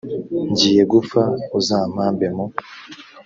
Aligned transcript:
ngiye 0.49 0.83
gupfa. 0.91 1.21
uzampambe 1.59 2.27
mu 2.35 2.45